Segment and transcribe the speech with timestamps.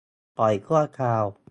[0.37, 1.25] ปล่อยชั่วคราว